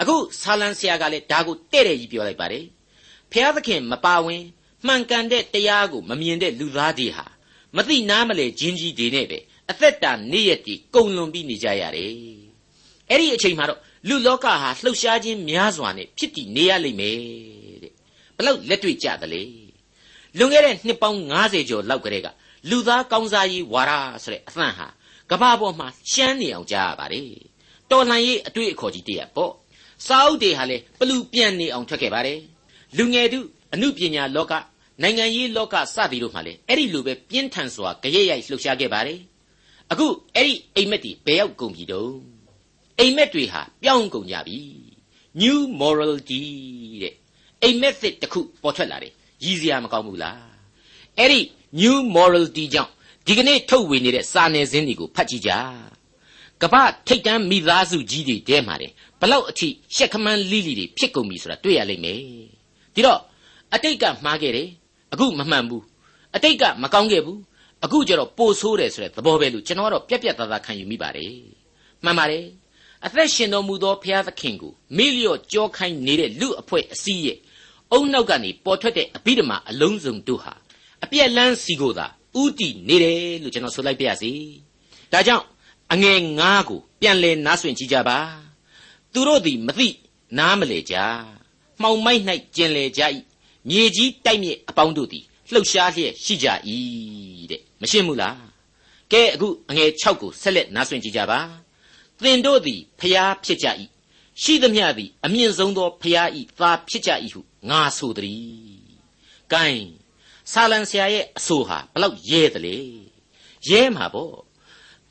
[0.00, 2.64] အခုဆာလန်ဆရာကလည်းဒါကိုတဲ့တဲ့ကြီးပြောလိုက်ပါတယ်
[3.32, 4.42] ဖျားသခင်မပါဝင်
[4.86, 7.26] မှန်ကန်တဲ့တရားကိုမမြင်တဲ့လူသားတွေဟာ
[7.76, 9.38] မသိနားမလဲဂျင်းကြီးတွေနဲ့ပဲ
[9.70, 12.12] အသက်တာနေ့ရက်ကြီးကုံလွန်ပြီးနေကြရတယ်
[13.10, 17.18] အဲ့ဒီအချိန်မှာတော့လူလောကဟာလှုပ်ရှားခြင်းများစွာနဲ့ဖြစ်တည်နေရလိမ့်မယ်
[17.82, 17.92] တဲ့
[18.36, 19.42] ဘလောက်လက်တွေ့ကြသလဲ
[20.38, 22.28] လွန်ခဲ့တဲ့နှစ်ပေါင်း90ကျော်လောက်ကတည်းက
[22.70, 23.92] လူသားကောင်းစားရေးဝါဒ
[24.24, 24.86] ဆိုတဲ့အသံဟာ
[25.30, 27.28] ကဘာပေါ်မှာရှမ်းနေအောင်ကြားရပါတယ်
[27.90, 29.52] တတော်လှန်ရေးအတွေ့အခေါ်ကြီးတည်းရပေါ့
[30.06, 32.40] စာအုပ်တွေဟာလေပလူပြန်နေအောင်ထွက်ခဲ့ပါတယ်
[32.96, 34.52] လူငယ်တို့အမှုပညာလောက
[35.02, 39.20] နိုင်ငံရေးလောကစသည်တို့မှလည်းအဲ့ဒီလိုပဲပြင်းထန်စွာကြရက်ရိုက်လှုပ်ရှားခဲ့ပါတယ်
[39.90, 42.12] အခုအဲ့ဒီအိမ်မက်တွေဘယ်ရောက်ကုန်ပြီတော့
[42.98, 44.58] အိမ်မက်တွေဟာပြောင်းကုန်ကြပြီ
[45.40, 46.42] new morality
[47.02, 47.14] တဲ့
[47.62, 49.12] အိမ်မက်သစ်တစ်ခုပေါ်ထွက်လာတယ်
[49.44, 50.40] ရည်စရာမကောင်းဘူးလား
[51.18, 51.40] အဲ့ဒီ
[51.80, 52.92] new morality ကြောင့်
[53.26, 55.52] ဒီကနေ့ထုတ်ဝေနေတဲ့စာနယ်ဇင်းတွေကိုဖတ်ကြည့်ကြ
[56.62, 56.74] ကပ္ပ
[57.06, 62.20] ထိတ်တန်းမိသားစုကြီးတွေတဲမှာတယ်ဘလောက်အထိရှက်ခမန်းလိလိတွေဖြစ်ကုန်ပြီဆိုတာတွေ့ရလိမ့်မယ်
[62.94, 63.20] ဒီတော့
[63.74, 64.68] အတိတ်ကမှားခဲ့တယ်
[65.12, 65.84] အခုမမှန်ဘူး
[66.36, 67.40] အတိတ်ကမကောင်းခဲ့ဘူး
[67.84, 71.34] အခုကျတော့ပိုဆိုးတယ်ဆိုတဲ့သဘောပဲလို့ကျွန်တော်ကတော့ပြက်ပြက်သားသားခံယူမိပါတယ်
[72.04, 72.44] မှန်ပါတယ်
[73.04, 77.38] အသက်ရှင်တော်မူသောဘုရားသခင်ကိုမေ့လျော့ကြောခိုင်းနေတဲ့လူအဖွဲ့အစည်းရဲ့
[77.92, 80.52] အုံနောက်ကနေပေါ်ထွက်တဲ့အဘိဓမ္မာအလုံးစုံတို့ဟာ
[81.04, 82.06] အပြက်လန်းစီကိုသာ
[82.42, 84.32] ဥတီနေတယ်လို့ကျွန်တော်ဆိုလိုက်ပါရစေ
[85.12, 85.44] ဒါကြောင့်
[85.92, 88.18] အငယ်ငါးကိုပြန်လဲနားဆွင့်ကြည့်ကြပါ
[89.12, 89.88] သူတို့သည်မသိ
[90.38, 90.96] နားမလေကြ
[91.80, 92.22] မှောင်မိုက်၌
[92.56, 93.02] ကျင်လေကြ၏
[93.68, 96.48] မြေကြီးတိုက်မြစ်အပေါင်းတို့သည်လှုပ်ရှားလျက်ရှိကြ၏
[97.50, 98.38] တဲ့မရှင်းဘူးလား
[99.12, 101.40] ကဲအခုအငယ်6ကိုဆက်လက်နားဆွင့်ကြည့်ကြပါ
[102.22, 103.66] သင်တို့သည်ဖျားဖြစ်ကြ၏
[104.42, 108.84] ရှိသမျှသည်အမြင့်ဆုံးသောဖျားဤသားဖြစ်ကြ၏ဟုငါဆိုသည်။
[109.52, 109.64] ကဲ
[110.52, 112.76] ဆာလံဆရာရဲ့အဆိုဟာဘလောက်ရဲသလဲ
[113.68, 114.34] ရဲမှာပေါ့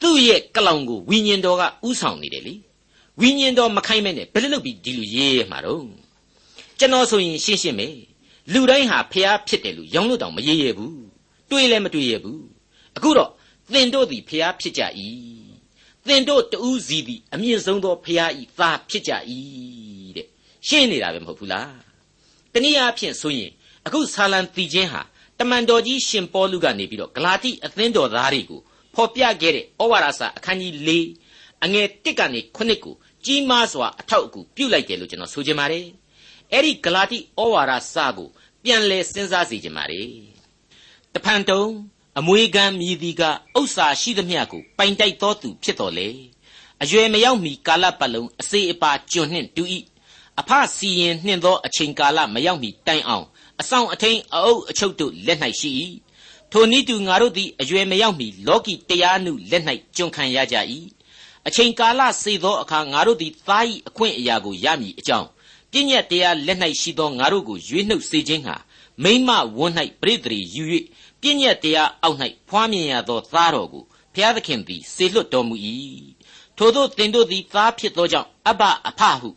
[0.01, 2.55] သူ့ရဲ့ကလောင်ကိုဝိညာဉ်တော်ကဥဆောင်နေတယ်လေ
[3.21, 5.85] ဝိညာဉ်တော်မခိုင်းမဲနဲ့ဘယ်လိုလုပ်ပြီးဒီလိုရဲမှာတော့
[6.79, 7.87] ကျွန်တော်ဆိုရင်ရှင်းရှင်းပဲ
[8.53, 10.97] လူတိုင်းဟာဖျားဖြစ်တယ်လို့ရောင်းလို့တောင်မရဲရဘူး
[11.49, 12.43] တွေးလည်းမတွေးရဘူး
[12.97, 13.31] အခုတော့
[13.73, 14.81] သင်တို့သည်ဖျားဖြစ်ကြ၏
[16.07, 19.11] သင်တို့တူးစီသည်အမြင့်ဆုံးသောဖျားဤသားဖြစ်ကြ၏
[20.15, 20.27] တဲ့
[20.67, 21.73] ရှင်းနေတာပဲမဟုတ်ဘူးလား
[22.53, 23.51] တနည်းအားဖြင့်ဆိုရင်
[23.85, 25.05] အခုဆာလံတီချင်းဟာတ
[25.49, 28.61] မန်တော်ကြီးရှင်ပေါလုကနေပြီးတော့ဂလာတိအသင်းတော်သားတွေကို
[28.95, 30.89] ဖော်ပြခဲ့တဲ့ဩဝါဒစာအခန်းကြီး၄
[31.63, 32.95] အငယ်၁ကနေ9ကို
[33.25, 35.85] ကြီးမားစွာအထောက်အကူပြုလိုက်တယ်လို့ကျွန်တော်ဆိုချင်ပါတယ်
[36.51, 38.29] အဲ့ဒီဂလာတိဩဝါဒစာကို
[38.63, 40.07] ပြန်လဲစဉ်းစားစီချင်ပါတယ်
[41.13, 41.63] တဖန်တုံ
[42.19, 43.23] အမွေခံမြည်သည်က
[43.59, 46.09] ဥစ္စာရှိသမျှကိုပိုင်တိုက်တော်သူဖြစ်တော်လေ
[46.83, 49.63] အရွယ်မရောက်မီကာလပတ်လုံးအစေအပါကျွန်နှင့်တူ၏
[50.39, 53.25] အဖစီရင်နှင့်သောအချိန်ကာလမရောက်မီတိုင်အောင်
[53.63, 55.71] အဆောင်အထိန်အအုပ်အချုပ်တို့လက်၌ရှိ၏
[56.51, 59.63] ထိုနည်းတူငါတို့သည်အရွယ်မရောက်မီလောကီတရားနုလက်၌
[59.95, 60.55] ကျွန်ခံရကြ၏
[61.47, 65.27] အချိန်ကာလစေသောအခါငါတို့သည်သား၏အခွင့်အရာကိုရမည်အကြောင်း
[65.71, 68.55] ပြည့်ညက်တရားလက်၌ရှိသောငါတို့ကိုရွေးနှုတ်စေခြင်းဟာ
[69.03, 70.63] မိမဝန်း၌ပရိသေရီယူ၍
[71.21, 72.17] ပြည့်ညက်တရားအောက်၌
[72.49, 75.55] ဖွားမြင်ရသောသားတော်ကိုဘုရားသခင်သည်စေလွတ်တော်မူ၏
[76.57, 79.29] ထို့သောသင်တို့သည်သားဖြစ်သောကြောင့်အဘအဖဟု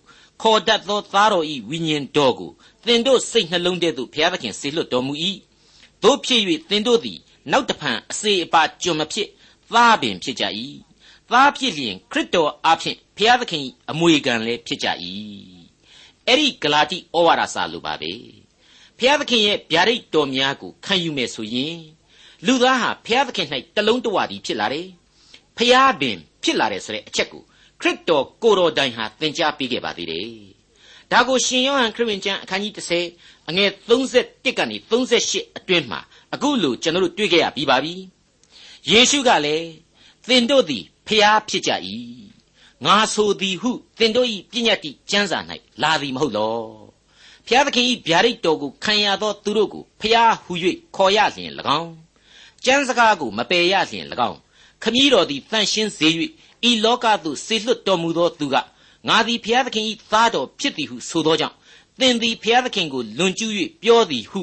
[0.42, 2.50] ခေါ်တတ်သောသားတော်၏ဝိညာဉ်တော်ကို
[2.86, 5.14] သင်တို့စိတ်နှလုံးထဲသို့ဘုရားသခင်စေလွတ်တော်မူ၏
[6.02, 7.18] တို့ဖြစ်၍သင်တို့သည်
[7.52, 9.28] နောက်တဖန်အစေအပါကျွန်မဖြစ်
[9.72, 10.44] သားပင်ဖြစ်ကြ၏
[11.30, 14.88] သားဖြစ်လျင်ခရစ်တော်အားဖြင့်ဘုရားသခင်အမွေခံလည်းဖြစ်ကြ၏
[16.26, 18.12] အဲ့ဒီဂလာတိဩဝါဒစာလိုပါပဲ
[18.98, 21.76] ဖျားသခင်ရဲ့ဗျာဒိတ်တော်များကိုခံယူမယ်ဆိုရင်
[22.46, 24.88] လူသားဟာဖျားသခင်၌တလုံးတဝတည်းဖြစ်လာတယ်
[25.56, 27.42] ဖျားပင်ဖြစ်လာတယ်ဆိုတဲ့အချက်ကို
[27.80, 30.55] ခရစ်တော်ကိုတော်တိုင်ဟာသင်ကြားပေးခဲ့ပါသေးတယ်
[31.12, 32.72] ဒါကိုရှင်ယောဟန်ခရစ်ဝင်ကျမ်းအခန်းကြီး
[33.10, 36.00] 30အငယ်31ကနေ38အတွင်းမှာ
[36.34, 37.94] အခုလိုကျွန်တော်တို့တွေ့ကြရပြီးပါပြီ
[38.90, 39.68] ယေရှုကလည်း
[40.28, 41.70] သင်တို့သည်ဖျားဖြစ်ကြ၏
[42.84, 45.38] ငါဆိုသည်ဟုသင်တို့၏ပညတ်တိကျမ်းစာ၌
[45.82, 46.56] လာသည်မဟုတ်လော
[47.46, 50.52] ဖျားသခင်၏ဗျာဒိတ်တော်ကိုခံရသောသူတို့ကိုဖျားဟု၍
[50.96, 51.92] ခေါ်ရလျင်၎င်း
[52.64, 54.38] ကျမ်းစကားကိုမပယ်ရလျင်၎င်း
[54.82, 56.08] ခမည်းတော်သည်တန်ရှင်းစေ၍
[56.68, 58.56] ဤလောကသို့ဆေလွတ်တော်မူသောသူက
[59.08, 61.56] ငါသည်ဖျားသခင်၏သားတော်ဖြစ်သည်ဟုဆိုသောကြောင့်
[62.00, 64.40] သင်သည်ဖျားသခင်ကိုလွန်ကျူး၍ပြောသည်ဟု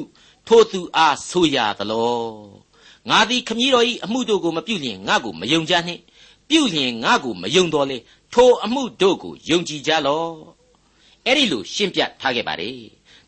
[0.48, 2.64] ထိုသူအားဆိုရသလော
[3.10, 6.02] ငါသည်ခမည်းတော်၏အမှုတို့ကိုမပြုလျင်ငါ့ကိုမယုံကြနှင့်
[6.48, 7.98] ပြုလျင်ငါ့ကိုမယုံတော်လေ
[8.34, 10.32] ထိုအမှုတို့ကိုယုံကြည်ကြလော့
[11.26, 12.78] အဲ့ဒီလိုရှင်းပြထားခဲ့ပါတယ်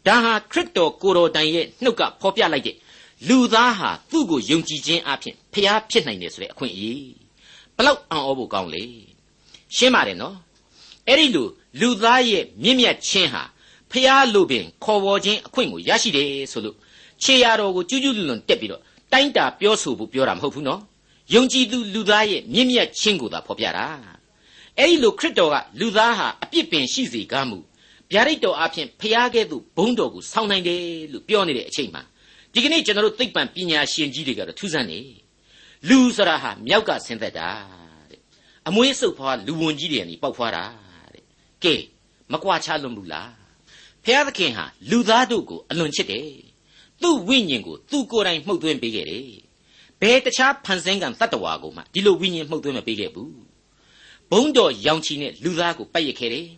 [0.06, 2.76] ဒါဟာခရစ်တော်ကိုတော်တိုင်ရဲ့နှုတ်ကဖော်ပြလိုက်တဲ့
[3.28, 7.10] လူသားဟာသူ့ကိုယုံကြည်ခြင်းအပြင်ဖျားဖြစ်နိုင်တယ်ဆိုတဲ့အခွင့်အရေး
[7.76, 8.84] ဘလောက်အံ့ဩဖို့ကောင်းလေ
[9.76, 10.36] ရှင်းပါတယ်နော်
[11.08, 11.48] အဲ့ဒီလို
[11.80, 13.42] လူသားရဲ့မြင့်မြတ်ခြင်းဟာ
[13.90, 16.76] ဖျားလိုပင်ခေါ်ဝေါ်ခြင်းအခွင့်ကိုရရှိတယ်ဆိုလို့
[17.22, 20.80] ခြေရတော်ကိုကျူးကျူးလွန်လွန်တက်ပြီးတော့တိုင်းတာပြောဆိုဖို့ပြောတာမဟုတ်ဘူးနော်
[21.34, 23.86] ယုံကြည်သူလူသားရဲ့မြင့်မြတ်ခြင်းကိုသာဖော်ပြတာ
[24.78, 27.58] အဲ့ဒီလိုခရစ်တော်ကလူသားဟာအပြစ်ပင်ရှိစေကားမူ
[28.12, 30.80] ဗျာဒိတ်တော်အဖြစ်ဖျားကဲ့သို့ဘုန်းတော်ကိုဆောင်းနိုင်တယ်
[31.12, 32.02] လို့ပြောနေတဲ့အချိန်မှာ
[32.52, 35.00] ဒီကနေ့ကျွန်တော်တို့သိပ္ပံပညာရှင်ကြီးတွေကတော့ထူးဆန်းနေ
[35.88, 37.48] လူဆိုတာဟာမြောက်ကဆင်းသက်တာ
[38.10, 38.20] တဲ့
[38.68, 40.85] အမွေးစုပ်ဖွားလူဝန်ကြီးတွေကနေပေါက်ဖွားတာတဲ့
[41.64, 41.74] ကဲ
[42.32, 43.30] မကွာချလွန်ဘူးလား
[44.04, 46.28] ဖျားသခင်ဟာလူသားတို့ကိုအလွန်ချစ်တယ်
[47.02, 49.28] သူ့ဝိညာဉ်ကိုသူ့ကိုယ်တိုင်မှုတ်သွင်းပေးခဲ့တယ်
[50.00, 53.34] ဘယ်တခြားဖန်ဆင်းကံတတ္တဝါကိုမှဒီလိုဝိညာဉ်မှုတ်သွင်းမပေးခဲ့ဘူး
[54.30, 56.48] ဘုံတော်ရောင်ချီနဲ့လူသားကိုပတ်ရခဲ့တယ်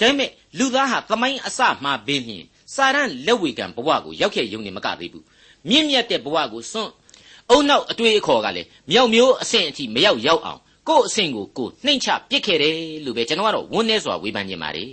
[0.00, 5.24] ဒါပေမဲ့လူသားဟာသမိုင်းအစမှပင်ဖြင့်စာရန်လက်ဝေကံဘဝကိုရောက်ခဲ့ရုံနဲ့မကသေးဘူး
[5.68, 6.90] မြင့်မြတ်တဲ့ဘဝကိုစွန့်
[7.50, 14.92] အုံနောက်အတွေ့အခေါ်ကလည်းမြောက်မျိုးအဆင့်အထိမရောက်ရောက်အောင် ကိုယ့်အဆင့်ကိုကိုနှိမ့်ချပစ်ခဲ့တယ်လို့ပဲကျွန်တော်ကတော့ဝန်းနေစွာဝေဖန်ခြင်းပါတယ်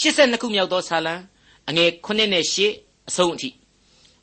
[0.00, 1.14] 82ခုမြောက်သောဆာလံ
[1.68, 2.44] အငယ်9နဲ့
[2.76, 3.50] 10အဆုံးအထိ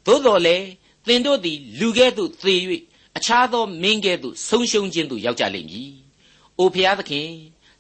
[0.05, 0.65] သို့တော်လည်း
[1.07, 2.55] သင်တို့သည်လူကဲ့သို့သေ၍
[3.17, 5.91] အခြားသောမင်းကဲ့သို့ဆုံးရှုံးခြင်းသို့ရောက်ကြလိမ့်မည်။
[6.59, 7.29] အိုဖျားသခင်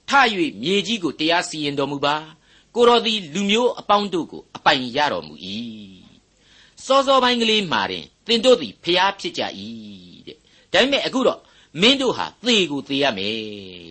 [0.09, 0.11] ထ၍
[0.61, 2.15] မြေကြီးကိုတရားစီရင်တော်မူပါ။
[2.75, 5.33] ကိုတော်သည်လူမျိုးအပေါင်းတို့ကိုအပိုင်ရတော်မူ၏။
[6.85, 9.41] စောစောပိုင်းကလေးမှာတင်သင်တို့သည်ဖျားဖြစ်ကြ၏
[10.27, 10.37] တဲ့။
[10.71, 11.39] ဒါပေမဲ့အခုတော့
[11.81, 13.35] မင်းတို့ဟာသေကိုသေရမယ်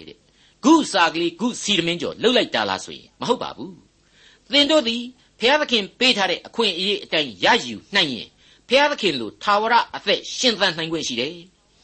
[0.08, 0.16] တဲ့။
[0.64, 3.72] ဂုစာကလေးဂုစီရမင်းကျော်လှုပ်လိုက်တာလားဆိုရင်မဟုတ်ပါဘူး။
[4.52, 5.02] သင်တို့သည်
[5.40, 8.28] ဖျားသခင်ပေးထားတဲ့အခွင့်အရေးအတိုင်းရယူနိုင်ရင်
[8.68, 11.34] ဖျားသခင်လိုထာဝရအသက်ရှင်သန်နိုင်ခွင့်ရှိတယ်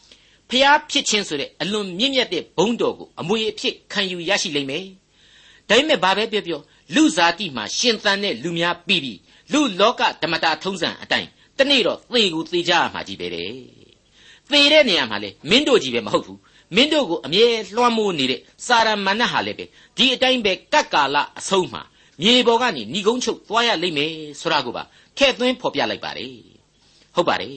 [0.51, 4.85] ။ဖျားဖြစ်ခြင်းဆိုတဲ့အလွန်မြင့်မြတ်တဲ့ဘုန်းတော်ကိုအမွေအဖြစ်ခံယူရရှိလိမ့်မယ်။
[5.69, 6.61] ဒါပေမဲ့ဘာပဲပြောပြော
[6.95, 9.19] လူဇာတိမှာရှင်သန်တဲ့လူများပြီးပြီး
[9.53, 13.51] လူလောကဓမ္မတာထုံးစံအတိုင်းတနေ့တော့သေကိုသေကြရမှာကြီးပဲတဲ့။
[14.53, 16.39] သေတဲ့နေရာမှာလေမင်းတို့ကြီးပဲမဟုတ်ဘူး။
[16.77, 19.65] မင်းတို့ကိုအမြဲလွှမ်းမိုးနေတဲ့စာရမဏတ်ဟာလည်းပဲ
[19.97, 21.83] ဒီအတိုင်းပဲကတ်ကာလအဆုံးမှာ
[22.23, 24.83] မြေပေါ်ကနေဏီကုန်းချုပ်သွားရလိမ့်မယ်ဆိုတာကိုပါ
[25.17, 26.35] ထဲ့သွင်းဖော်ပြလိုက်ပါတယ်
[27.15, 27.57] ဟုတ်ပါတယ်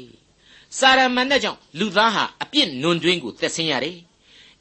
[0.79, 3.97] စာရမဏတ်ကြောင့်လူသားဟာအပြစ်နွန်တွင်းကိုသက်ဆင်းရတယ်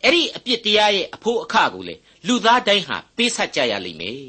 [0.05, 1.95] အဲ့ဒီအပြစ်တရားရဲ့အဖို့အခကိုလေ
[2.27, 4.21] လူသားတိုင်းဟာပေးဆက်ကြရလိမ့်မယ်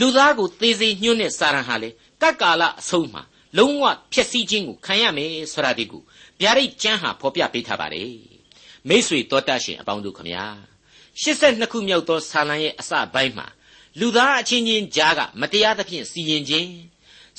[0.00, 1.90] လူသားကိုသေစေညှို့တဲ့စာရန်ဟာလေ
[2.22, 3.22] ကတ်ကာလအဆုံးမှာ
[3.58, 6.02] လုံးဝဖျက်ဆီးခြင်းကိုခံရမယ်ဆိုတာဒီကို
[6.40, 8.12] ဗျာဒိတ်ကျမ်းဟာဖော်ပြပေးထားပါတယ်
[8.88, 10.44] မိษွေတော်တတ်ရှင်အပေါင်းတို့ခမညာ
[11.22, 13.46] 82ခုမြောက်သောဆာလံရဲ့အစပိုင်းမှာ
[14.00, 16.70] လူသားအချင်းချင်းကြားကမတရားသဖြင့်စီရင်ခြင်း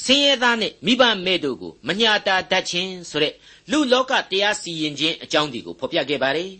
[0.04, 3.34] ဆင်းရဲသားနဲ့မိဘမဲ့တို့ကိုမညာတာတတ်ခြင်းဆိုတဲ့
[3.72, 6.52] လူလောကတရားစီရင်ခြင်းအကြောင်းဒီကိုဖော်ပြခဲ့ပါတယ်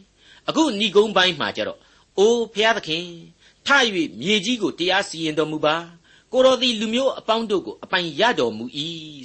[0.48, 1.80] အခုဏီကုန်းပိုင်းမှာကျတော့
[2.18, 3.06] အိုးဖျားသခင်
[3.68, 3.70] ထ၍
[4.22, 5.76] မြေကြီးကိုတရားစီရင်တော်မူပါ
[6.32, 8.66] ကိုတော်သည်လူမျိုးအပေါင်းတို့ကိုအပိုင်ရတော်မူ၏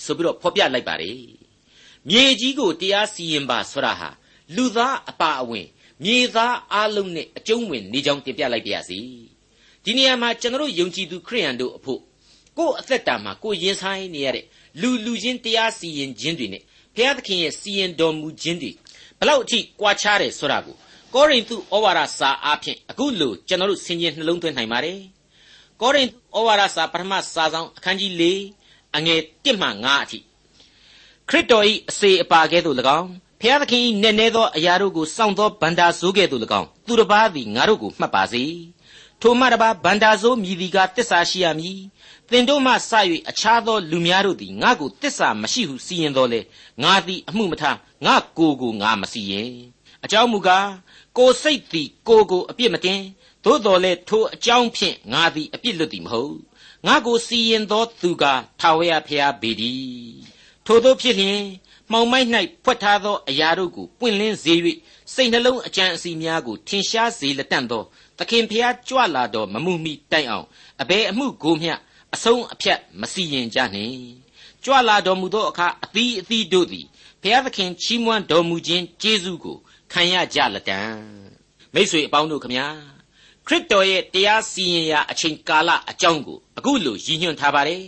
[0.04, 1.41] ဆိုပြီးတော့ဖော်ပြလိုက်ပါတယ်
[2.08, 4.10] မြေကြီးကိုတရားစီရင်ပါဆိုတာဟာ
[4.56, 5.66] လူသားအပါအဝင်
[6.04, 8.98] မြေသားအလုံးနဲ့အကျုံးဝင်နေကြောင်းတင်ပြလိုက်ပါရစေ
[9.84, 12.00] ဒီနေရာမှာကျွန်တော်ယုံကြည်သူခရိယန်တို့အဖို့
[12.58, 14.44] ကိုယ်အသက်တာမှာကိုယ်ရင်ဆိုင်နေရတဲ့
[14.80, 16.62] လူလူချင်းတရားစီရင်ခြင်းတွေနဲ့
[16.94, 18.70] ဘုရားသခင်ရဲ့စီရင်တော်မူခြင်းတွေ
[19.18, 20.76] ဘလောက်အထိကွာခြားတယ်ဆိုတာကို
[21.14, 25.00] ကောရိန္သုဩဝါဒစာအားဖြင့်အခုလိုကျွန်တော်တို့ဆင်ခြင်နှလုံးသွင်းနိုင်ပါတယ်
[25.80, 28.24] ကောရိန္သုဩဝါဒစာပထမစာဆောင်အခန်းကြီး၄
[28.96, 30.18] အငယ်၁မှ၅အထိ
[31.34, 38.44] ခရစ်တော်၏အစေအပါကဲ့သို့၎င်းဖျားသခင်၏နည်းနည်းသောအရာတို့ကိုစောင့်သောဗန္တာဆိုးကဲ့သို့၎င်းသူတစ်ပါးသည်ငါတို့ကိုမှတ်ပါစေ
[39.20, 41.78] ထိုမှတပါဗန္တာဆိုးမြည်သည်ကတစ္ဆာရှိရမည်
[42.30, 42.74] သင်တို့မှစ၍
[43.30, 46.40] အခြားသောလူများတို့သည်ငါ့ကိုတစ္ဆာမရှိဟုစီရင်တော်လေ
[46.82, 49.52] ငါသည်အမှုမထားငါကိုကိုငါမစီရင်
[50.04, 50.68] အကြောင်းမူကား
[51.18, 53.00] ကိုစိတ်သည်ကိုကိုအပြစ်မတင်
[53.44, 56.36] သို့တော်လည်းထိုအကြောင်းဖြင့်ငါသည်အပြစ်လွတ်သည်မဟုတ်
[56.86, 58.24] ငါကိုစီရင်သောသူက
[58.60, 60.31] ထာဝရဘုရားပေသည်
[60.66, 61.40] ထို့သောဖြစ်လျင်
[61.90, 62.28] မှောင်မိုက်၌
[62.64, 64.54] ဖွက်ထားသောအရာတို့ကိုပွင့်လင်းစေ၍
[65.14, 67.82] စိတ်နှလုံးအကြံအစီများကိုထင်ရှားစေလက်တန့်သော
[68.18, 70.46] သခင်ဖျားကြွလာတော်မမှုမိတိုင်အောင်
[70.82, 71.74] အဘယ်အမှုကိုမျှ
[72.14, 73.96] အဆုံးအဖြတ်မစီရင်ကြနှင့်
[74.64, 76.86] ကြွလာတော်မူသောအခါအသီးအသီးတို့သည်
[77.22, 79.56] ဘုရားသခင်ချီးမွမ်းတော်မူခြင်းကျေးဇူးကို
[79.92, 80.80] ခံရကြလက်တံ
[81.74, 82.66] မိတ်ဆွေအပေါင်းတို့ခမညာ
[83.46, 87.82] ခရစ်တော်ရဲ့တရားစီရင်ရာအချိန်ကာလအကြောင်းကိုအခုလိုရည်ညွှန်းထားပါတယ်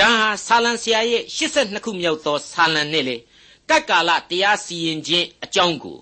[0.00, 3.16] ဒါဟာဆာလံဆရာရဲ့82ခုမြောက်သောဆာလံနဲ့လေ
[3.70, 5.96] ကတ်ကာလတရားစီရင်ခြင်းအကြောင်းကို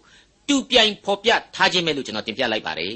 [0.48, 2.92] တူပြိုင်ဖော်ပြထားခြင်းပဲလို့ကျွန်တော်တင်ပြလိုက်ပါတယ်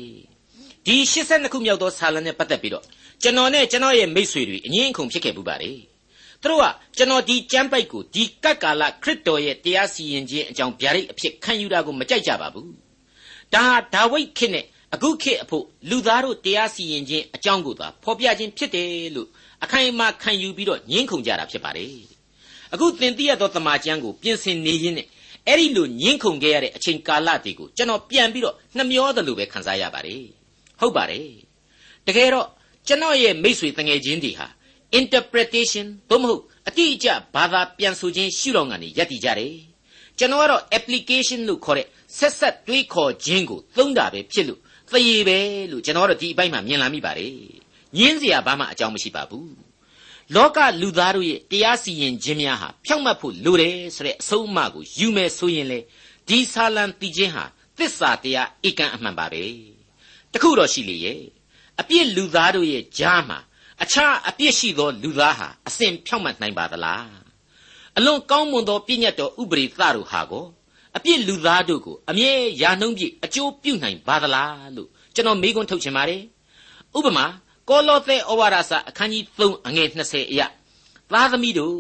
[0.87, 2.85] ဒီ82ခုမြောက်သောဆာလံနဲ့ပတ်သက်ပြီးတော့
[3.23, 5.77] ကျွန်တော်နဲ့ကျွန်တော်ရဲ့မိတ်ဆွေတွေအငင်းအခုန်ဖြစ်ခဲ့ပူပါတယ်
[6.43, 12.73] သူတို့ကကျွန်တော်ဒီကျမ်းပိုက်ကိုဒီကတ်ကာလခရစ်တော်ရဲ့တရားစီရင်ခြင်းအကြောင်းဗျာဒိတ်အဖြစ်ခံယူတာကိုမကြိုက်ကြပါဘူး
[13.55, 19.29] ဒါဟာဒါဝိဒ်ခေတ်နဲ့ အခုခေတ်အဖို့လူသားတို့တရားစီရင်ခြင်းအကြောင်းကိုသာဖော်ပြခြင်းဖြစ်တယ်လို့
[19.65, 21.93] အခိုင်အမာခံယူပြီးတော့ညှင်းခုန်ကြတာဖြစ်ပါတယ်
[22.73, 25.07] အခုသင်သိရသောတမန်ကျမ်းကိုပြင်ဆင်နေရင်းနဲ့
[25.47, 30.23] အဲ့ဒီလိုညှင်းခုန်ခဲ့ရတဲ့အချိန်ကာလတွေကိုကျွန်တော်ပြန်ပြီးတော့နှမျောတယ်လို့ပဲခံစားရပါတယ်
[30.81, 31.29] ဟုတ်ပါတယ်
[32.07, 32.47] တကယ်တော့
[32.87, 34.47] ကျွန်တော်ရဲ့မိษွေတငယ်ချင်းတွေဟာ
[34.99, 39.55] interpretation သို့မဟုတ်အတိအကျဘာသာပြန်ဆိုခြင်းရှုထောင့်ကနေယက်တည်ကြတယ်
[40.19, 41.87] ကျွန်တော်ကတော့ application လို့ခေါ်တဲ့
[42.19, 44.61] ဆက်ဆက်တွေးခေါ်ခြင်းကိုသုံးတာပဲဖြစ်လို့
[44.93, 45.39] သရေပဲ
[45.71, 47.33] လို့ကျွန်တော်တို့ဒီအပိုင်းမှာမြင်လာမိပါတယ်
[47.97, 49.53] ညင်းစရာဘာမှအကြောင်းမရှိပါဘူး
[50.35, 55.81] လောကလူသားတို့ရဲ့တရားစီရင်ခြင်းများဟာဖြောင့်မတ်ဖို့လိုတယ်ဆိုတဲ့အဆုံးအမကိုယူမယ်ဆိုရင်လေ
[56.29, 57.45] ဒီဆာလံတီခြင်းဟာ
[57.79, 59.43] သစ္စာတရားဧကန်အမှန်ပါပဲ
[60.33, 61.23] တခုတော့ရှိလေရဲ့
[61.81, 63.39] အပြစ်လူသားတို့ရဲ့ကြားမှာ
[63.83, 67.09] အခြားအပြစ်ရှိသောလူသားဟာအစဉ်ဖြောင့်မတ်နိုင်ပါသလား
[67.97, 70.47] အလွန်ကောင်းမွန်သောပြည့်ညတ်တော်ဥပရိသတို့ဟာကို
[70.97, 76.23] အပြစ်လူသားတို့ကိုအမြဲရာနှုံးပြည့်အကျိုးပြုနိုင်ပါသလားလို့ကျွန်တော်မေးခွန်းထုတ်ချင်ပါတယ်
[76.97, 77.27] ဥပမာ
[77.69, 80.43] ကောလောသဲဩဝါဒစာအခန်းကြီး3အငယ်20အရ
[81.13, 81.77] သားသမီးတို့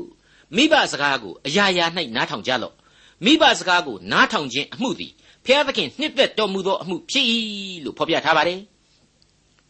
[0.57, 2.75] မိဘစကားကိုအရာရာ၌နားထောင်ကြလော့
[3.25, 5.13] မိဘစကားကိုနားထောင်ခြင်းအမှုသည်
[5.45, 7.27] ဖျားသခင်နှစ်သက်တော်မူသောအမှုဖြစ်၏
[7.85, 8.61] လို့ဖော်ပြထားပါတယ်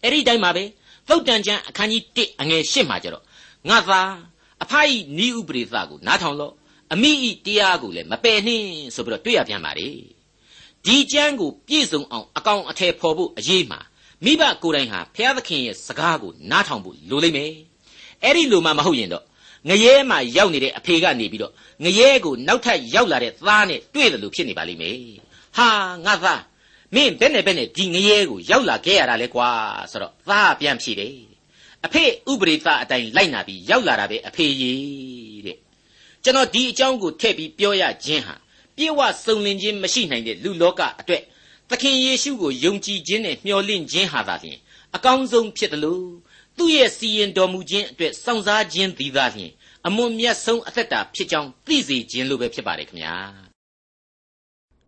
[0.03, 0.65] အဲ့ဒီတိုင်းမှာပဲ
[1.09, 3.25] သုတ်တန်ကျမ်းအခန်းကြီး1အငယ်8မှာကျတော့
[3.69, 4.01] ငါသာ
[4.63, 6.53] အဖဤနီးဥပရိသကိုနားထောင်လော့
[6.93, 9.89] အမိဤတရားကိုလည်းမပယ်နှင်းဆိုပြီးတော့တွေ့ရပြန်ပါလေ
[10.85, 13.81] ဒီကျမ်းကိုပြည့်စုံအောင်အကောင်အထည်ဖော်ဖို့အရေးမှာ
[14.25, 17.53] မိဘကိုယ်တိုင်ဟာဘုရားသခင်ရဲ့စကားကိုနားထောင်ဖို့လိုလိမ့်မယ်
[18.23, 19.25] အဲ့ဒီလိုမှမဟုတ်ရင်တော့
[19.69, 21.53] ငရဲမှာရောက်နေတဲ့အဖေကနေပြီးတော့
[21.85, 24.99] ငရဲကိုနောက်ထပ်ရောက်လာတဲ့သားနဲ့တွေ့တယ်လို့ဖြစ်နေပါလိမ့်မယ်
[25.57, 25.69] ဟာ
[26.05, 26.43] ငါသား
[26.95, 29.49] မင်းဘယ်နဲ့ဘယ်နဲ့ဒီငရဲကိုရောက်လာခဲ့ရတာလဲကွာ
[29.91, 31.15] ဆိုတော့သားပြန်ဖြေတယ်
[31.87, 35.18] အဖေဥပရိသအတိုင်းလိုက်နာပြီးရောက်လာတာပဲအဖေကြီးတဲ့
[36.25, 38.35] ကျွန်တော်ဒီအကြောင်းကိုထည့်ပြီးပြောရခြင်းဟာ
[38.77, 41.23] ပြေဝစုံလင်ခြင်းမရှိနိုင်တဲ့လူလောကအတွက်
[41.71, 44.59] သခင်ယေရှုကိုယုံကြည်ခြင်းနဲ့မျှော်လင့်ခြင်းဟာသာလျှင်
[44.97, 46.07] အကောင်းဆုံးဖြစ်တယ်လို့
[46.57, 49.53] သူ့ရဲ့စီရင်တော်မူခြင်းအတွက်စောင့်စားခြင်းသည်သာလျှင်
[49.87, 53.17] အမွန်မြတ်ဆုံးအသက်တာဖြစ်ကြောင်းသိစေခြင်းလို့ပဲဖြစ်ပါတယ်ခင်ဗျာ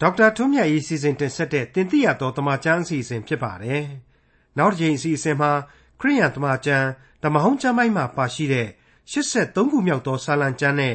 [0.00, 3.84] ဒေါက်တာထွန်းမြတ်ရေးစီစဉ်တင်ဆက်တဲ့တင်ပြတော်တမချန်းအစီအစဉ်ဖြစ်ပါတယ်
[4.58, 5.52] နောက်တစ်ချိန်အစီအစဉ်မှာ
[6.00, 6.86] ခရိယန်တမချန်း
[7.22, 8.68] ဓမ္မဟောင်းကျမ်းပိုင်းမှာပါရှိတဲ့
[9.12, 10.94] 83ခုမြောက်သောစာလံကျမ်းနဲ့